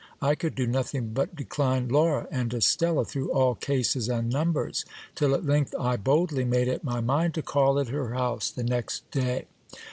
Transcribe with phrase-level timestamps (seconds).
[0.19, 5.35] I could do nothing but decline Laura and Estella through all cases and numbers; till
[5.35, 9.11] at length I boldly made up my mind to call at her house the next
[9.11, 9.45] day.